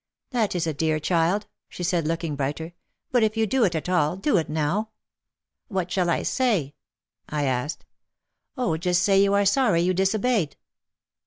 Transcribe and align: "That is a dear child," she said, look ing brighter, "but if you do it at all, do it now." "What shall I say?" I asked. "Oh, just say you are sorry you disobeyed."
"That 0.31 0.55
is 0.55 0.65
a 0.65 0.73
dear 0.73 0.99
child," 0.99 1.45
she 1.69 1.83
said, 1.83 2.07
look 2.07 2.23
ing 2.23 2.35
brighter, 2.35 2.73
"but 3.11 3.21
if 3.21 3.37
you 3.37 3.45
do 3.45 3.63
it 3.65 3.75
at 3.75 3.87
all, 3.87 4.17
do 4.17 4.35
it 4.37 4.49
now." 4.49 4.89
"What 5.67 5.91
shall 5.91 6.09
I 6.09 6.23
say?" 6.23 6.73
I 7.29 7.43
asked. 7.43 7.85
"Oh, 8.57 8.77
just 8.77 9.03
say 9.03 9.21
you 9.21 9.35
are 9.35 9.45
sorry 9.45 9.83
you 9.83 9.93
disobeyed." 9.93 10.55